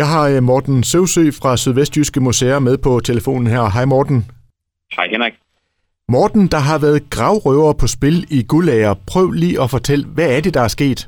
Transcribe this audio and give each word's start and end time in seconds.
Jeg 0.00 0.06
har 0.06 0.24
øh, 0.36 0.42
Morten 0.42 0.82
Søvsø 0.82 1.24
fra 1.40 1.56
Sydvestjyske 1.56 2.20
Museer 2.20 2.58
med 2.58 2.78
på 2.78 3.00
telefonen 3.00 3.46
her. 3.46 3.64
Hej 3.76 3.84
Morten. 3.84 4.18
Hej 4.96 5.06
Henrik. 5.08 5.34
Morten, 6.08 6.44
der 6.54 6.62
har 6.68 6.78
været 6.86 7.00
gravrøver 7.10 7.72
på 7.80 7.86
spil 7.96 8.18
i 8.38 8.40
Gullager. 8.50 8.94
Prøv 9.12 9.30
lige 9.30 9.62
at 9.62 9.70
fortælle, 9.70 10.04
hvad 10.14 10.36
er 10.36 10.40
det, 10.40 10.54
der 10.54 10.60
er 10.60 10.72
sket? 10.78 11.00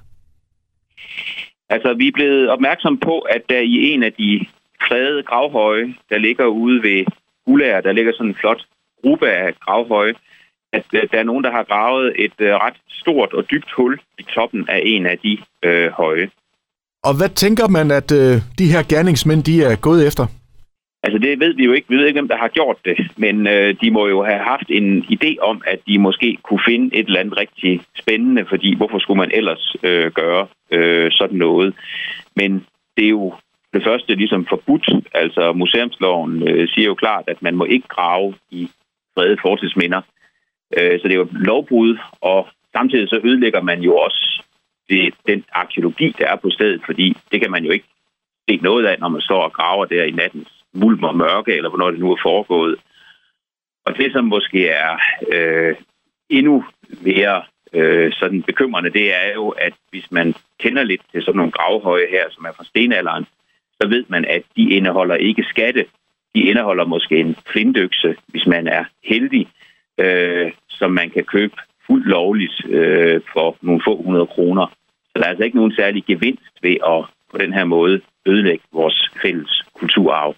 Altså, 1.75 1.95
vi 1.95 2.09
er 2.09 2.13
blevet 2.15 2.51
opmærksom 2.51 2.99
på, 2.99 3.19
at 3.19 3.43
der 3.49 3.61
i 3.61 3.77
en 3.93 4.03
af 4.03 4.13
de 4.13 4.47
fredede 4.89 5.23
gravhøje, 5.23 5.95
der 6.11 6.19
ligger 6.19 6.47
ude 6.47 6.83
ved 6.83 7.05
Gullager, 7.47 7.81
der 7.81 7.93
ligger 7.93 8.13
sådan 8.13 8.31
en 8.31 8.41
flot 8.41 8.63
gruppe 9.03 9.29
af 9.31 9.55
gravhøje, 9.61 10.15
at 10.73 10.87
øh, 10.93 11.03
der 11.13 11.19
er 11.19 11.29
nogen, 11.31 11.45
der 11.45 11.51
har 11.51 11.63
gravet 11.63 12.13
et 12.25 12.37
øh, 12.39 12.55
ret 12.55 12.79
stort 12.89 13.33
og 13.33 13.51
dybt 13.51 13.71
hul 13.77 14.01
i 14.19 14.23
toppen 14.23 14.69
af 14.69 14.81
en 14.85 15.07
af 15.07 15.19
de 15.19 15.39
øh, 15.63 15.91
høje. 15.91 16.31
Og 17.09 17.13
hvad 17.19 17.29
tænker 17.29 17.69
man, 17.69 17.91
at 17.91 18.13
øh, 18.13 18.35
de 18.59 18.73
her 18.73 18.83
gerningsmænd, 18.93 19.43
de 19.43 19.65
er 19.65 19.77
gået 19.77 20.07
efter? 20.07 20.27
Altså 21.03 21.19
det 21.19 21.41
ved 21.41 21.55
vi 21.55 21.65
jo 21.65 21.73
ikke. 21.73 21.89
Vi 21.89 21.97
ved 21.97 22.07
ikke, 22.07 22.21
hvem 22.21 22.29
der 22.29 22.37
har 22.37 22.49
gjort 22.49 22.77
det. 22.85 22.97
Men 23.17 23.47
øh, 23.47 23.75
de 23.83 23.91
må 23.91 24.07
jo 24.09 24.25
have 24.25 24.43
haft 24.53 24.69
en 24.69 25.05
idé 25.15 25.37
om, 25.41 25.63
at 25.67 25.79
de 25.89 25.99
måske 25.99 26.39
kunne 26.43 26.61
finde 26.69 26.97
et 26.97 27.07
eller 27.07 27.21
andet 27.21 27.39
rigtig 27.39 27.81
spændende, 27.99 28.45
fordi 28.49 28.77
hvorfor 28.77 28.99
skulle 28.99 29.19
man 29.19 29.31
ellers 29.35 29.77
øh, 29.83 30.13
gøre 30.13 30.47
øh, 30.71 31.11
sådan 31.13 31.39
noget? 31.39 31.75
Men 32.37 32.67
det 32.97 33.05
er 33.05 33.15
jo 33.21 33.35
det 33.75 33.83
første 33.85 34.15
ligesom 34.15 34.47
forbudt. 34.49 34.87
Altså 35.15 35.53
museumsloven 35.53 36.49
øh, 36.49 36.69
siger 36.69 36.87
jo 36.87 36.95
klart, 36.95 37.25
at 37.27 37.43
man 37.43 37.55
må 37.57 37.65
ikke 37.65 37.89
grave 37.89 38.35
i 38.51 38.69
fredede 39.15 39.39
fortidsminder. 39.43 40.01
Øh, 40.77 41.01
så 41.01 41.09
det 41.09 41.15
er 41.15 41.19
jo 41.19 41.29
lovbrud, 41.33 41.99
og 42.21 42.49
samtidig 42.73 43.09
så 43.09 43.21
ødelægger 43.25 43.63
man 43.63 43.81
jo 43.81 43.97
også 43.97 44.44
det, 44.89 45.15
den 45.27 45.45
arkeologi, 45.53 46.15
der 46.19 46.27
er 46.27 46.37
på 46.37 46.51
stedet, 46.51 46.81
fordi 46.87 47.17
det 47.33 47.41
kan 47.41 47.51
man 47.51 47.65
jo 47.65 47.71
ikke 47.71 47.87
se 48.49 48.57
noget 48.57 48.87
af, 48.87 48.97
når 48.99 49.09
man 49.09 49.21
står 49.21 49.43
og 49.43 49.53
graver 49.53 49.85
der 49.85 50.05
i 50.05 50.11
nattens 50.11 50.49
mulm 50.73 51.05
og 51.05 51.17
mørke, 51.17 51.53
eller 51.57 51.69
hvornår 51.69 51.91
det 51.91 52.01
nu 52.01 52.13
er 52.13 52.21
foregået. 52.23 52.77
Og 53.87 53.97
det, 53.97 54.13
som 54.13 54.25
måske 54.25 54.69
er 54.69 54.99
øh, 55.33 55.77
endnu 56.31 56.65
mere 57.03 57.43
øh, 57.73 58.13
sådan 58.13 58.43
bekymrende, 58.43 58.91
det 58.91 59.15
er 59.15 59.33
jo, 59.35 59.49
at 59.49 59.73
hvis 59.91 60.13
man 60.13 60.35
kender 60.59 60.83
lidt 60.83 61.03
til 61.13 61.23
sådan 61.23 61.37
nogle 61.37 61.53
gravhøje 61.53 62.07
her, 62.11 62.25
som 62.31 62.45
er 62.45 62.53
fra 62.57 62.65
stenalderen, 62.65 63.27
så 63.81 63.89
ved 63.89 64.05
man, 64.09 64.25
at 64.25 64.43
de 64.57 64.71
indeholder 64.71 65.15
ikke 65.15 65.45
skatte. 65.49 65.87
De 66.35 66.41
indeholder 66.41 66.85
måske 66.85 67.17
en 67.17 67.37
flindøkse, 67.53 68.17
hvis 68.27 68.47
man 68.47 68.69
er 68.69 68.85
heldig, 69.05 69.49
øh, 69.99 70.53
som 70.69 70.91
man 70.91 71.11
kan 71.11 71.25
købe 71.25 71.57
fuldt 71.87 72.07
lovligt 72.07 72.67
øh, 72.67 73.21
for 73.33 73.57
nogle 73.61 73.83
få 73.85 74.03
hundrede 74.03 74.27
kroner. 74.27 74.67
Så 75.15 75.19
der 75.21 75.25
er 75.25 75.29
altså 75.29 75.45
ikke 75.45 75.57
nogen 75.57 75.75
særlig 75.77 76.05
gevinst 76.05 76.55
ved 76.63 76.77
at 76.87 77.05
på 77.31 77.39
den 77.39 77.53
her 77.53 77.65
måde 77.65 78.01
ødelægge 78.27 78.65
vores 78.73 79.11
fælles 79.23 79.63
kulturarv. 79.79 80.35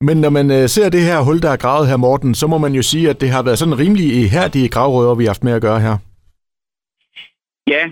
Men 0.00 0.16
når 0.20 0.30
man 0.30 0.50
øh, 0.50 0.68
ser 0.68 0.88
det 0.90 1.02
her 1.10 1.24
hul, 1.26 1.38
der 1.42 1.50
er 1.50 1.62
gravet 1.64 1.88
her, 1.88 1.96
Morten, 1.96 2.34
så 2.34 2.46
må 2.46 2.58
man 2.58 2.72
jo 2.72 2.82
sige, 2.82 3.10
at 3.10 3.20
det 3.20 3.30
har 3.30 3.42
været 3.42 3.58
sådan 3.58 3.78
rimelig 3.78 4.06
ihærdige 4.22 4.68
gravrøver, 4.68 5.14
vi 5.14 5.24
har 5.24 5.30
haft 5.30 5.44
med 5.44 5.52
at 5.52 5.62
gøre 5.62 5.80
her. 5.80 5.96
Ja, 7.74 7.82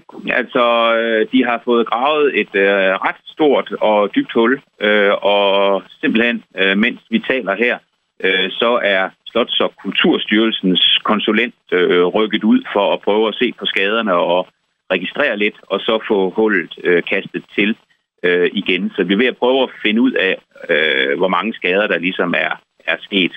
altså 0.40 0.64
øh, 1.00 1.26
de 1.32 1.44
har 1.44 1.62
fået 1.64 1.86
gravet 1.86 2.40
et 2.40 2.54
øh, 2.54 2.92
ret 3.06 3.20
stort 3.24 3.72
og 3.80 4.14
dybt 4.14 4.32
hul, 4.32 4.60
øh, 4.80 5.12
og 5.22 5.82
simpelthen, 6.00 6.44
øh, 6.56 6.78
mens 6.78 7.00
vi 7.10 7.18
taler 7.18 7.54
her, 7.54 7.78
øh, 8.24 8.50
så 8.50 8.80
er 8.84 9.10
Slots- 9.30 9.60
og 9.60 9.72
Kulturstyrelsens 9.82 10.98
konsulent 11.04 11.54
øh, 11.72 12.04
rykket 12.04 12.44
ud 12.44 12.60
for 12.72 12.92
at 12.94 13.00
prøve 13.00 13.28
at 13.28 13.34
se 13.34 13.52
på 13.58 13.66
skaderne 13.66 14.14
og 14.14 14.48
registrere 14.90 15.36
lidt, 15.36 15.54
og 15.62 15.80
så 15.80 16.04
få 16.08 16.30
hullet 16.30 16.78
øh, 16.84 17.02
kastet 17.02 17.44
til 17.54 17.76
øh, 18.22 18.50
igen. 18.52 18.92
Så 18.96 19.04
vi 19.04 19.12
er 19.12 19.18
ved 19.18 19.26
at 19.26 19.36
prøve 19.36 19.62
at 19.62 19.70
finde 19.82 20.00
ud 20.00 20.12
af, 20.12 20.36
øh, 20.68 21.18
hvor 21.18 21.28
mange 21.28 21.54
skader 21.54 21.86
der 21.86 21.98
ligesom 21.98 22.34
er, 22.36 22.52
er 22.86 22.96
sket. 23.00 23.32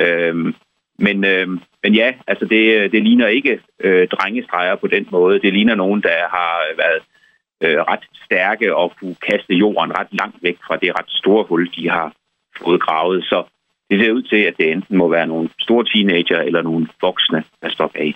Øh, 0.00 0.54
men, 0.98 1.24
øh, 1.24 1.48
men 1.82 1.94
ja, 1.94 2.14
altså 2.26 2.44
det, 2.44 2.92
det 2.92 3.02
ligner 3.02 3.26
ikke 3.26 3.60
øh, 3.80 4.08
drengestreger 4.08 4.76
på 4.76 4.86
den 4.86 5.08
måde. 5.10 5.40
Det 5.40 5.52
ligner 5.52 5.74
nogen, 5.74 6.02
der 6.02 6.28
har 6.30 6.58
været 6.76 7.02
øh, 7.62 7.80
ret 7.80 8.04
stærke 8.24 8.76
og 8.76 8.92
kunne 9.00 9.16
kaste 9.30 9.54
jorden 9.54 9.98
ret 9.98 10.08
langt 10.12 10.42
væk 10.42 10.56
fra 10.66 10.76
det 10.76 10.98
ret 10.98 11.10
store 11.10 11.44
hul, 11.44 11.70
de 11.76 11.90
har 11.90 12.12
fået 12.62 12.80
gravet. 12.80 13.24
Så 13.24 13.44
det 13.90 14.00
ser 14.00 14.12
ud 14.12 14.22
til, 14.22 14.36
at 14.36 14.54
det 14.58 14.72
enten 14.72 14.96
må 14.96 15.08
være 15.08 15.26
nogle 15.26 15.48
store 15.60 15.84
teenager 15.84 16.40
eller 16.40 16.62
nogle 16.62 16.86
voksne, 17.00 17.44
der 17.62 17.68
står 17.68 17.86
bag. 17.86 18.14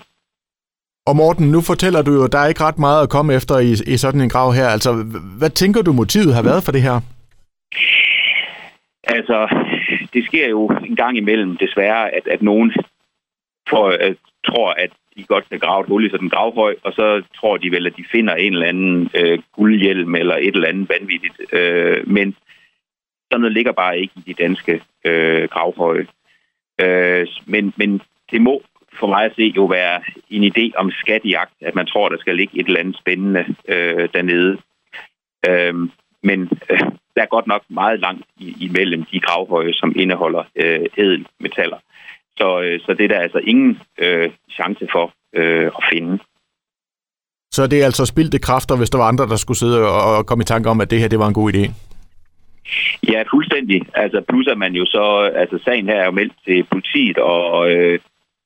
Og 1.07 1.17
Morten, 1.17 1.51
nu 1.51 1.61
fortæller 1.61 2.03
du 2.03 2.13
jo, 2.13 2.25
at 2.25 2.33
der 2.33 2.39
er 2.39 2.49
ikke 2.49 2.65
ret 2.65 2.79
meget 2.79 3.03
at 3.03 3.11
komme 3.11 3.35
efter 3.35 3.59
i, 3.59 3.73
i 3.95 3.97
sådan 3.97 4.21
en 4.21 4.29
grav 4.29 4.53
her. 4.53 4.69
Altså, 4.69 4.93
hvad 5.39 5.51
tænker 5.51 5.83
du, 5.83 5.93
motivet 5.93 6.35
har 6.35 6.43
været 6.43 6.65
for 6.65 6.73
det 6.73 6.83
her? 6.83 7.01
Altså, 9.05 9.39
det 10.13 10.25
sker 10.25 10.49
jo 10.49 10.69
en 10.69 10.97
gang 10.97 11.17
imellem 11.17 11.57
desværre, 11.57 12.11
at, 12.11 12.27
at 12.27 12.43
nogen 12.43 12.73
får, 13.69 13.91
at, 13.91 14.17
tror, 14.47 14.71
at 14.71 14.91
de 15.17 15.25
godt 15.25 15.49
kan 15.49 15.59
grave 15.59 15.81
et 15.81 15.89
hul 15.89 16.07
i 16.07 16.11
sådan 16.11 16.27
en 16.27 16.31
gravhøj, 16.31 16.75
og 16.83 16.93
så 16.93 17.23
tror 17.37 17.57
de 17.57 17.71
vel, 17.71 17.87
at 17.87 17.97
de 17.97 18.05
finder 18.13 18.35
en 18.35 18.53
eller 18.53 18.67
anden 18.67 19.11
øh, 19.15 19.39
guldhjelm 19.53 20.15
eller 20.15 20.37
et 20.37 20.55
eller 20.55 20.69
andet 20.69 20.89
vanvittigt. 20.89 21.35
Øh, 21.53 22.09
men 22.09 22.37
sådan 23.31 23.41
noget 23.41 23.53
ligger 23.53 23.73
bare 23.73 23.99
ikke 23.99 24.15
i 24.17 24.33
de 24.33 24.43
danske 24.43 24.83
øh, 25.05 25.49
gravhøje. 25.49 26.07
Øh, 26.81 27.27
men, 27.47 27.73
men 27.77 28.01
det 28.31 28.41
må 28.41 28.63
for 28.99 29.07
mig 29.07 29.25
at 29.25 29.33
se 29.37 29.53
jo 29.57 29.65
være 29.65 30.03
en 30.31 30.45
idé 30.45 30.71
om 30.77 30.91
skattejagt, 30.91 31.55
at 31.61 31.75
man 31.75 31.87
tror, 31.87 32.09
der 32.09 32.19
skal 32.19 32.37
ligge 32.37 32.61
et 32.61 32.67
eller 32.67 32.81
andet 32.81 32.99
spændende 32.99 33.45
øh, 33.69 34.09
dernede. 34.15 34.59
Øh, 35.49 35.75
men 36.23 36.41
øh, 36.71 36.79
der 37.15 37.23
er 37.23 37.35
godt 37.37 37.47
nok 37.47 37.63
meget 37.69 38.01
langt 38.01 38.27
imellem 38.39 39.05
de 39.13 39.21
gravhøje, 39.21 39.73
som 39.73 39.93
indeholder 39.97 40.45
øh, 40.57 40.87
ædelmetaller. 40.99 41.79
Så, 42.37 42.61
øh, 42.61 42.81
så 42.81 42.95
det 42.95 43.05
er 43.05 43.09
der 43.09 43.21
altså 43.21 43.39
ingen 43.39 43.81
øh, 43.99 44.31
chance 44.51 44.87
for 44.93 45.13
øh, 45.35 45.67
at 45.67 45.85
finde. 45.93 46.19
Så 47.51 47.67
det 47.67 47.81
er 47.81 47.85
altså 47.85 48.07
spildte 48.07 48.39
kræfter, 48.39 48.77
hvis 48.77 48.91
der 48.91 48.99
var 48.99 49.09
andre, 49.09 49.27
der 49.27 49.37
skulle 49.37 49.59
sidde 49.59 49.79
og, 49.89 50.17
og 50.17 50.27
komme 50.27 50.43
i 50.43 50.45
tanke 50.45 50.71
om, 50.71 50.81
at 50.81 50.91
det 50.91 51.01
her 51.01 51.09
det 51.09 51.19
var 51.19 51.29
en 51.29 51.35
god 51.35 51.53
idé? 51.55 51.65
Ja, 53.13 53.23
fuldstændig. 53.35 53.83
Altså, 53.95 54.23
plus 54.29 54.47
at 54.47 54.59
man 54.59 54.73
jo 54.75 54.85
så... 54.87 55.31
Altså, 55.35 55.59
sagen 55.65 55.87
her 55.87 55.95
er 55.95 56.05
jo 56.05 56.11
meldt 56.11 56.33
til 56.47 56.65
politiet, 56.73 57.19
og 57.19 57.71
øh, 57.71 57.99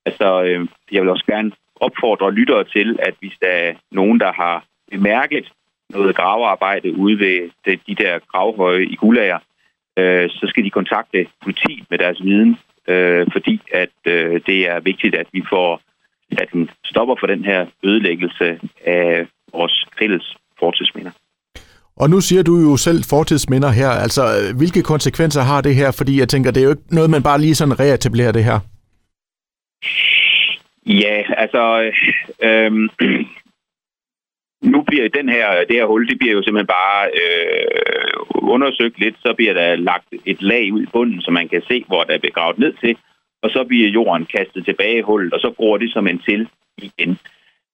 altså, 0.07 0.43
øh, 0.43 0.67
jeg 0.91 1.01
vil 1.01 1.09
også 1.09 1.25
gerne 1.25 1.51
opfordre 1.75 2.31
lyttere 2.39 2.63
til, 2.63 2.99
at 3.07 3.13
hvis 3.19 3.35
der 3.41 3.47
er 3.47 3.73
nogen, 3.91 4.19
der 4.19 4.31
har 4.41 4.65
bemærket 4.91 5.45
noget 5.89 6.15
gravearbejde 6.15 6.89
ude 7.03 7.19
ved 7.19 7.49
de, 7.65 7.79
de 7.87 7.95
der 8.03 8.19
gravhøje 8.31 8.83
i 8.93 8.95
Gulager, 8.95 9.39
øh, 9.99 10.29
så 10.29 10.45
skal 10.49 10.63
de 10.63 10.69
kontakte 10.69 11.27
politiet 11.43 11.83
med 11.89 11.97
deres 11.97 12.19
viden, 12.23 12.57
øh, 12.87 13.27
fordi 13.31 13.61
at 13.73 13.95
øh, 14.05 14.41
det 14.47 14.59
er 14.69 14.79
vigtigt, 14.79 15.15
at 15.15 15.27
vi 15.33 15.43
får 15.49 15.81
at 16.31 16.47
den 16.53 16.69
stopper 16.85 17.15
for 17.19 17.27
den 17.27 17.45
her 17.45 17.65
ødelæggelse 17.83 18.59
af 18.85 19.27
vores 19.53 19.85
fælles 19.99 20.37
fortidsminder. 20.59 21.11
Og 21.95 22.09
nu 22.09 22.21
siger 22.21 22.43
du 22.43 22.55
jo 22.57 22.77
selv 22.77 23.03
fortidsminder 23.09 23.69
her. 23.69 23.89
Altså, 23.89 24.23
øh, 24.23 24.57
hvilke 24.57 24.81
konsekvenser 24.83 25.41
har 25.41 25.61
det 25.61 25.75
her? 25.75 25.91
Fordi 25.91 26.19
jeg 26.19 26.29
tænker, 26.29 26.51
det 26.51 26.59
er 26.61 26.63
jo 26.63 26.69
ikke 26.69 26.95
noget, 26.95 27.09
man 27.09 27.23
bare 27.23 27.41
lige 27.41 27.55
sådan 27.55 27.79
reetablerer 27.79 28.31
det 28.31 28.43
her. 28.43 28.59
Ja, 30.85 31.23
altså, 31.37 31.91
øh, 32.41 32.71
nu 34.73 34.81
bliver 34.81 35.09
den 35.09 35.29
her, 35.29 35.65
det 35.65 35.75
her 35.75 35.85
hul, 35.85 36.07
det 36.07 36.19
bliver 36.19 36.33
jo 36.33 36.43
simpelthen 36.43 36.67
bare 36.67 37.09
øh, 37.21 38.07
undersøgt 38.31 38.99
lidt, 38.99 39.15
så 39.19 39.33
bliver 39.33 39.53
der 39.53 39.75
lagt 39.75 40.07
et 40.25 40.41
lag 40.41 40.73
ud 40.73 40.81
i 40.81 40.91
bunden, 40.93 41.21
så 41.21 41.31
man 41.31 41.49
kan 41.49 41.61
se, 41.67 41.83
hvor 41.87 42.03
der 42.03 42.13
er 42.13 42.27
begravet 42.27 42.59
ned 42.59 42.73
til, 42.73 42.97
og 43.41 43.49
så 43.49 43.63
bliver 43.63 43.89
jorden 43.89 44.25
kastet 44.25 44.65
tilbage 44.65 44.97
i 44.97 45.01
hullet, 45.01 45.33
og 45.33 45.39
så 45.39 45.53
gror 45.57 45.77
det 45.77 45.93
som 45.93 46.07
en 46.07 46.19
til 46.19 46.47
igen. 46.77 47.19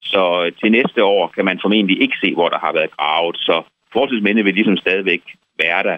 Så 0.02 0.46
øh, 0.46 0.52
til 0.52 0.72
næste 0.72 1.04
år 1.04 1.28
kan 1.28 1.46
man 1.46 1.60
formentlig 1.62 2.02
ikke 2.02 2.18
se, 2.22 2.34
hvor 2.34 2.50
der 2.50 2.60
har 2.60 2.74
været 2.74 2.98
gravet, 2.98 3.38
så 3.38 3.64
fortidsminde 3.94 4.44
vil 4.44 4.54
ligesom 4.54 4.78
stadigvæk 4.78 5.22
være 5.60 5.84
der. 5.84 5.98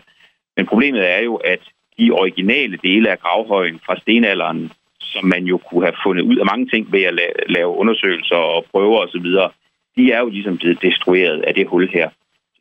Men 0.58 0.66
problemet 0.66 1.10
er 1.10 1.20
jo, 1.20 1.36
at 1.36 1.60
de 1.98 2.12
originale 2.12 2.78
dele 2.78 3.12
af 3.12 3.20
gravhøjen 3.20 3.80
fra 3.86 4.00
stenalderen, 4.00 4.72
som 5.16 5.26
man 5.26 5.44
jo 5.44 5.58
kunne 5.58 5.86
have 5.86 6.02
fundet 6.06 6.24
ud 6.24 6.38
af 6.38 6.46
mange 6.46 6.66
ting 6.70 6.92
ved 6.92 7.04
at 7.04 7.20
lave 7.48 7.72
undersøgelser 7.82 8.36
og 8.36 8.66
prøver 8.72 8.98
osv., 9.06 9.28
de 9.98 10.12
er 10.12 10.20
jo 10.20 10.30
ligesom 10.30 10.58
blevet 10.58 10.82
destrueret 10.82 11.42
af 11.42 11.54
det 11.54 11.68
hul 11.68 11.90
her. 11.94 12.10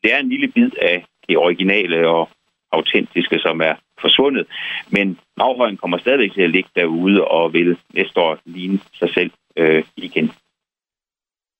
Det 0.02 0.14
er 0.14 0.18
en 0.18 0.28
lille 0.28 0.48
bid 0.48 0.70
af 0.82 1.04
det 1.28 1.36
originale 1.36 2.08
og 2.08 2.28
autentiske, 2.72 3.38
som 3.38 3.60
er 3.60 3.74
forsvundet. 4.00 4.46
Men 4.90 5.18
gravhøjen 5.38 5.76
kommer 5.76 5.98
stadigvæk 5.98 6.32
til 6.32 6.42
at 6.42 6.50
ligge 6.50 6.70
derude 6.76 7.24
og 7.24 7.52
vil 7.52 7.76
næste 7.94 8.20
år 8.20 8.38
ligne 8.44 8.78
sig 8.98 9.10
selv 9.14 9.30
øh, 9.56 9.82
igen. 9.96 10.30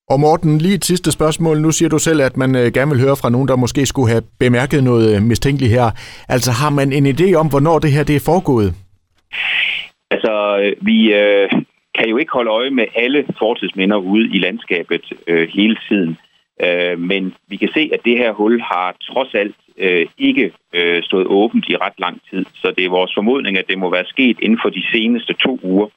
Og 0.08 0.20
Morten, 0.20 0.58
lige 0.58 0.75
et 0.75 0.85
sidste 0.85 1.12
spørgsmål. 1.12 1.61
Nu 1.61 1.70
siger 1.70 1.88
du 1.88 1.99
selv, 1.99 2.20
at 2.20 2.37
man 2.37 2.56
øh, 2.56 2.73
gerne 2.73 2.91
vil 2.91 3.00
høre 3.00 3.17
fra 3.17 3.31
nogen, 3.31 3.49
der 3.49 3.56
måske 3.56 3.87
skulle 3.87 4.11
have 4.11 4.23
bemærket 4.38 4.85
noget 4.85 5.17
øh, 5.17 5.23
mistænkeligt 5.23 5.73
her. 5.73 5.91
Altså 6.29 6.50
har 6.52 6.70
man 6.70 6.93
en 6.93 7.06
idé 7.06 7.35
om, 7.35 7.49
hvornår 7.49 7.79
det 7.79 7.93
her 7.93 8.05
det 8.05 8.17
er 8.17 8.25
foregået? 8.25 8.75
Altså, 10.11 10.33
vi 10.81 11.15
øh, 11.15 11.51
kan 11.99 12.09
jo 12.09 12.17
ikke 12.17 12.33
holde 12.33 12.51
øje 12.51 12.71
med 12.71 12.87
alle 12.95 13.27
fortidsminder 13.39 13.97
ude 13.97 14.27
i 14.35 14.39
landskabet 14.39 15.12
øh, 15.27 15.49
hele 15.55 15.77
tiden. 15.89 16.17
Øh, 16.62 16.99
men 16.99 17.35
vi 17.49 17.56
kan 17.56 17.71
se, 17.75 17.91
at 17.93 18.01
det 18.05 18.19
her 18.19 18.33
hul 18.33 18.61
har 18.61 18.97
trods 19.03 19.35
alt 19.35 19.56
øh, 19.79 20.06
ikke 20.19 20.53
øh, 20.73 21.03
stået 21.03 21.27
åbent 21.27 21.69
i 21.69 21.77
ret 21.77 21.99
lang 21.99 22.21
tid. 22.31 22.45
Så 22.55 22.73
det 22.77 22.85
er 22.85 22.91
vores 22.91 23.12
formodning, 23.17 23.59
at 23.59 23.69
det 23.69 23.79
må 23.79 23.91
være 23.91 24.05
sket 24.06 24.37
inden 24.43 24.59
for 24.62 24.71
de 24.71 24.83
seneste 24.93 25.33
to 25.33 25.59
uger. 25.62 25.89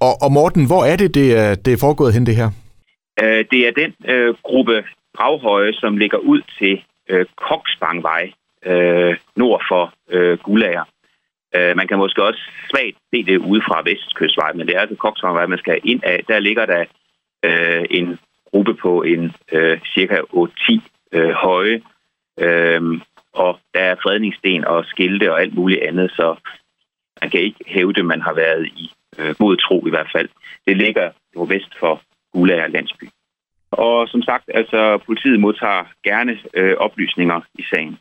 Og, 0.00 0.14
og 0.22 0.32
Morten, 0.32 0.66
hvor 0.66 0.84
er 0.84 0.96
det, 0.96 1.14
det 1.14 1.38
er, 1.38 1.54
det 1.54 1.72
er 1.72 1.78
foregået 1.80 2.14
hen, 2.14 2.26
det 2.26 2.36
her? 2.36 2.50
Øh, 3.22 3.44
det 3.50 3.60
er 3.68 3.72
den 3.82 3.94
øh, 4.12 4.34
gruppe 4.42 4.84
gravhøje, 5.16 5.72
som 5.72 5.96
ligger 5.96 6.18
ud 6.18 6.40
til 6.58 6.82
øh, 7.08 7.26
Koksbangvej 7.36 8.32
øh, 8.66 9.16
nord 9.36 9.62
for 9.70 9.92
øh, 10.10 10.38
Gulager. 10.38 10.84
Øh, 11.56 11.76
man 11.76 11.88
kan 11.88 11.98
måske 11.98 12.22
også 12.22 12.40
svagt 12.70 12.96
se 13.10 13.24
det 13.24 13.38
ude 13.38 13.62
fra 13.68 13.82
Vestkystvej, 13.84 14.52
men 14.52 14.66
det 14.66 14.76
er 14.76 14.80
altså 14.80 14.96
Koksbangvej, 14.96 15.46
man 15.46 15.58
skal 15.58 15.80
ind 15.84 16.00
af. 16.04 16.24
Der 16.28 16.38
ligger 16.38 16.66
der 16.66 16.84
øh, 17.44 17.84
en 17.90 18.18
gruppe 18.50 18.74
på 18.74 19.02
en 19.02 19.32
øh, 19.52 19.80
cirka 19.94 20.16
8-10 20.16 20.80
øh, 21.12 21.30
høje, 21.30 21.82
øh, 22.38 22.82
og 23.32 23.58
der 23.74 23.80
er 23.80 23.96
fredningssten 24.02 24.64
og 24.64 24.84
skilte 24.84 25.32
og 25.32 25.40
alt 25.40 25.54
muligt 25.54 25.82
andet, 25.82 26.10
så 26.10 26.36
man 27.20 27.30
kan 27.30 27.40
ikke 27.40 27.64
hævde, 27.66 28.00
at 28.00 28.06
man 28.06 28.20
har 28.20 28.34
været 28.34 28.66
i 28.66 28.90
øh, 29.18 29.34
mod 29.40 29.56
tro 29.56 29.86
i 29.86 29.90
hvert 29.90 30.10
fald. 30.12 30.28
Det 30.66 30.76
ligger 30.76 31.10
vest 31.48 31.78
for 31.78 32.02
Gulager 32.32 32.66
landsby. 32.66 33.04
Og 33.70 34.08
som 34.08 34.22
sagt, 34.22 34.44
altså 34.54 34.98
politiet 35.06 35.40
modtager 35.40 35.84
gerne 36.04 36.38
øh, 36.54 36.76
oplysninger 36.76 37.40
i 37.54 37.62
sagen. 37.62 37.98